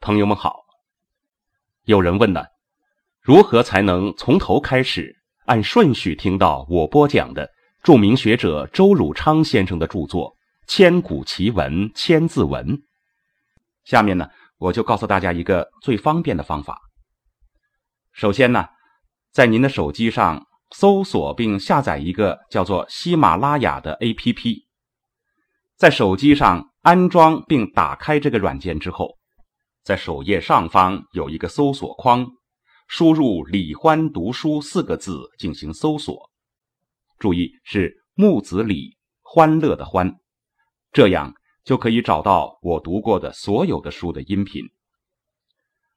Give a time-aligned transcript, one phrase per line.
[0.00, 0.64] 朋友们好。
[1.84, 2.42] 有人问呢，
[3.20, 7.50] 如何才能从头开始按顺序听到我播讲的
[7.82, 10.30] 著名学者周汝昌先生的著作
[10.66, 12.66] 《千古奇文千字文》？
[13.84, 14.26] 下面呢，
[14.56, 16.80] 我就告诉大家一个最方便的方法。
[18.12, 18.68] 首先呢，
[19.32, 24.64] 在您的手机上搜索并下载一个叫做喜马拉雅的 APP，
[25.76, 29.19] 在手机上安装并打开这个软件之后。
[29.82, 32.26] 在首页上方有一个搜索框，
[32.86, 36.30] 输入“李欢读书”四个字进行搜索。
[37.18, 40.16] 注意是木子李，欢乐的欢，
[40.92, 41.34] 这样
[41.64, 44.64] 就可以找到我读过的所有的书的音频。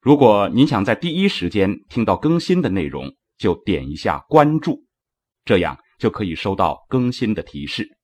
[0.00, 4.84] 如果您想在第一时间听到更新的内容，就点一下关注，
[5.44, 7.97] 这样就可以收到更新的提示。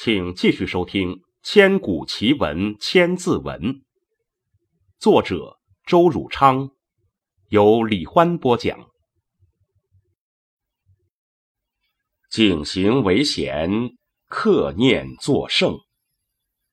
[0.00, 1.08] 请继续收听
[1.42, 3.60] 《千古奇文千字文》，
[5.00, 6.70] 作者周汝昌，
[7.48, 8.78] 由李欢播讲。
[12.30, 13.68] 景行为贤，
[14.28, 15.80] 克念作圣，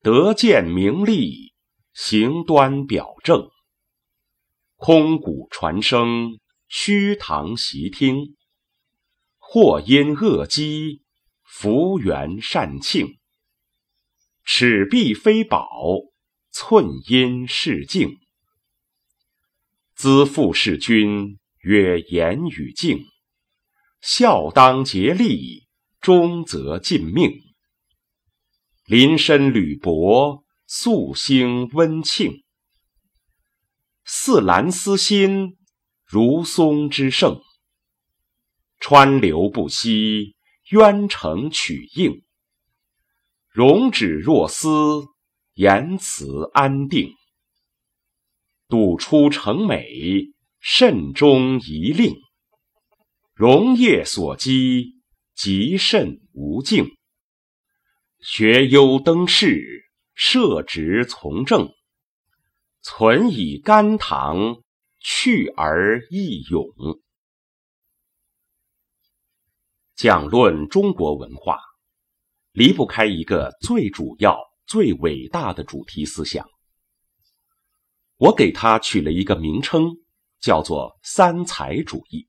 [0.03, 1.55] 德见名利，
[1.93, 3.49] 行端表正。
[4.75, 8.35] 空谷传声，虚堂习听。
[9.39, 11.01] 或因恶积，
[11.57, 13.17] 福缘善庆。
[14.43, 15.69] 尺璧非宝，
[16.51, 18.17] 寸阴是镜。
[19.95, 23.05] 资父事君，曰言语敬。
[24.01, 25.65] 孝当竭力，
[26.01, 27.31] 忠则尽命。
[28.85, 32.43] 临深履薄，素兴温庆。
[34.03, 35.57] 似兰思心，
[36.03, 37.39] 如松之盛。
[38.77, 40.35] 川流不息，
[40.71, 42.23] 渊成取应。
[43.49, 45.05] 容止若思，
[45.53, 47.13] 言辞安定。
[48.67, 52.15] 笃出成美，慎终宜令。
[53.33, 54.95] 容业所积，
[55.35, 56.95] 极甚无尽。
[58.19, 59.85] 学优登仕，
[60.15, 61.69] 设职从政。
[62.81, 64.63] 存以甘棠，
[64.99, 66.65] 去而益勇。
[69.95, 71.59] 讲论中国文化。
[72.51, 76.47] 离不开一个最主要、最伟大的主题思想，
[78.15, 79.91] 我给它取了一个名称，
[80.39, 82.27] 叫做“三才主义”。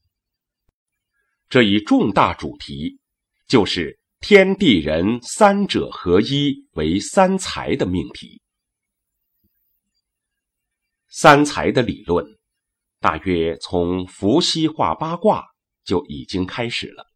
[1.49, 2.99] 这一重大主题，
[3.47, 8.43] 就是天地人三者合一为三才的命题。
[11.09, 12.27] 三才的理论，
[12.98, 15.44] 大约从伏羲画八卦
[15.84, 17.06] 就已经开始了。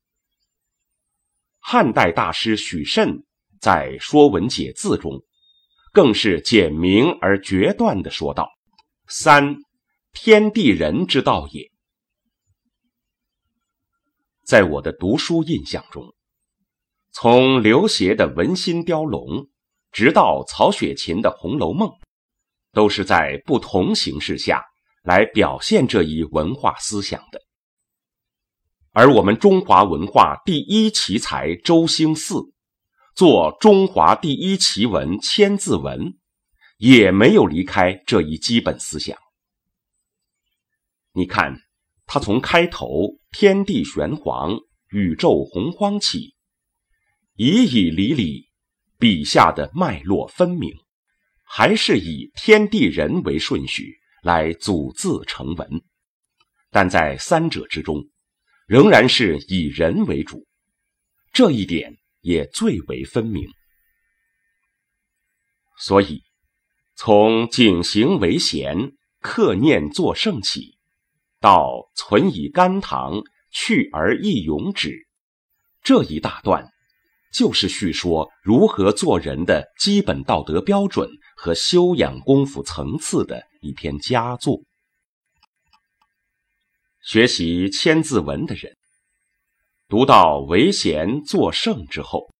[1.61, 3.25] 汉代大师许慎
[3.61, 5.23] 在《说文解字》中，
[5.93, 8.49] 更是简明而决断地说道
[9.07, 9.57] ：“三，
[10.13, 11.71] 天地人之道也。”
[14.45, 16.15] 在我的读书印象中，
[17.13, 19.21] 从刘勰的《文心雕龙》，
[19.93, 21.89] 直到曹雪芹的《红楼梦》，
[22.73, 24.65] 都是在不同形式下
[25.03, 27.41] 来表现这一文化思想的。
[28.93, 32.51] 而我们中华文化第一奇才周兴嗣，
[33.15, 35.99] 做中华第一奇文《千字文》，
[36.79, 39.17] 也没有离开这一基本思想。
[41.13, 41.57] 你看，
[42.07, 44.59] 他从开头“天地玄黄，
[44.91, 46.35] 宇宙洪荒”起，
[47.37, 48.49] 以以理礼，
[48.99, 50.73] 笔下的脉络分明，
[51.45, 55.69] 还是以天地人为顺序来组字成文，
[56.71, 58.05] 但在三者之中。
[58.71, 60.47] 仍然是以人为主，
[61.33, 63.49] 这一点也最为分明。
[65.77, 66.23] 所以，
[66.95, 70.79] 从景行为贤，克念作圣起，
[71.41, 75.09] 到存以甘棠，去而益勇止，
[75.83, 76.69] 这一大段，
[77.35, 84.63] 就是叙说如何做人的基本道德标准和修养功夫层次的一篇佳作。
[87.03, 88.77] 学习《千字文》的人，
[89.89, 92.31] 读到“为贤作圣”之后，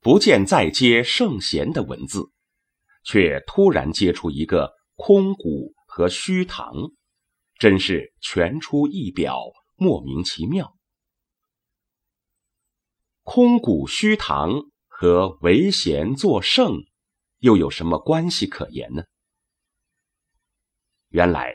[0.00, 2.32] 不见再接“圣贤”的文字，
[3.04, 6.74] 却突然接出一个“空谷”和“虚堂”，
[7.56, 9.38] 真是全出一表，
[9.76, 10.76] 莫名其妙。
[13.22, 14.50] “空谷虚堂”
[14.88, 16.82] 和“为贤作圣”
[17.38, 19.04] 又有什么关系可言呢？
[21.10, 21.54] 原来。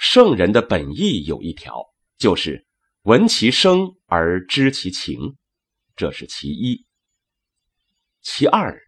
[0.00, 1.84] 圣人的本意有一条，
[2.16, 2.66] 就是
[3.02, 5.36] 闻其声而知其情，
[5.94, 6.86] 这是其一。
[8.22, 8.80] 其二，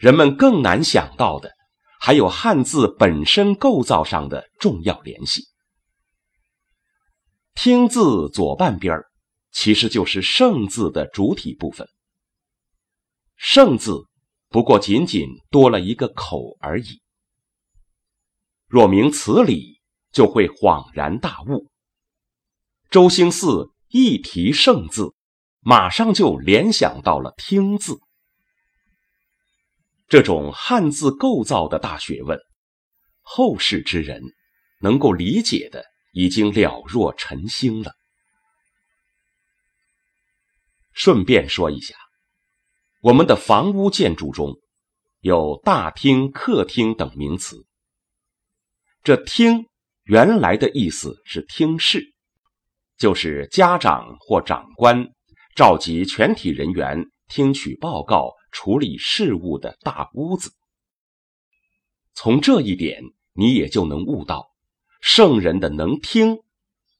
[0.00, 1.52] 人们更难想到的，
[2.00, 5.44] 还有汉字本身构造上的重要联系。
[7.54, 9.06] 听字左半边儿
[9.52, 11.88] 其实就是圣字的主体部分。
[13.36, 14.08] 圣字
[14.48, 17.00] 不过仅仅多了一个口而已。
[18.66, 19.77] 若明此理，
[20.12, 21.70] 就会恍然大悟。
[22.90, 25.14] 周兴嗣一提圣字，
[25.60, 27.98] 马上就联想到了听字。
[30.08, 32.38] 这种汉字构造的大学问，
[33.22, 34.22] 后世之人
[34.80, 35.84] 能够理解的。
[36.12, 37.94] 已经了若晨星了。
[40.90, 41.94] 顺便说一下，
[43.02, 44.56] 我们的房屋建筑中
[45.20, 47.66] 有大厅、客厅等名词。
[49.04, 49.66] 这“厅”
[50.08, 52.14] 原来的意思是听事，
[52.96, 55.06] 就是家长或长官
[55.54, 60.50] 召集全体人员听取报告、处理事务的大屋子。
[62.14, 63.02] 从这一点，
[63.34, 64.48] 你也就能悟到。
[65.02, 66.38] 圣人的能听，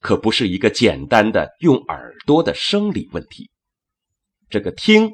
[0.00, 3.50] 可不是一个简单的用耳朵的生理问题。
[4.50, 5.12] 这个听，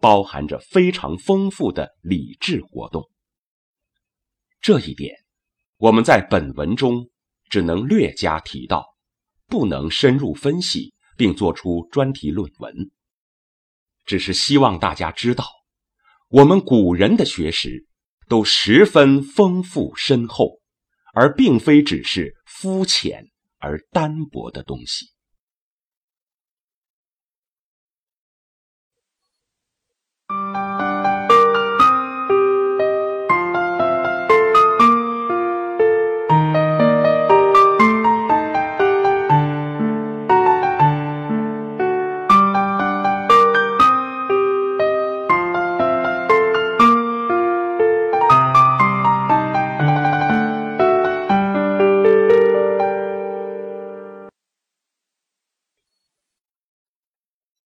[0.00, 3.08] 包含着非常丰富的理智活动。
[4.60, 5.14] 这一点，
[5.76, 7.08] 我们在本文中
[7.50, 8.86] 只能略加提到，
[9.46, 12.90] 不能深入分析并做出专题论文。
[14.06, 15.44] 只是希望大家知道，
[16.28, 17.86] 我们古人的学识
[18.28, 20.58] 都十分丰富深厚。
[21.12, 23.26] 而并非只是肤浅
[23.58, 25.06] 而单薄的东西。